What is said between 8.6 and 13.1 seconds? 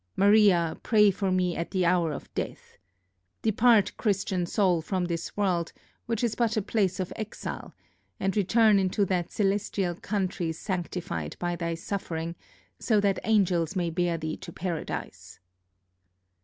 into that celestial country sanctified by thy suffering, so